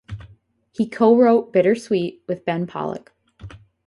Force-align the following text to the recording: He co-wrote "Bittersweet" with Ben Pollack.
He 0.71 0.89
co-wrote 0.89 1.53
"Bittersweet" 1.53 2.23
with 2.27 2.43
Ben 2.43 2.65
Pollack. 2.65 3.11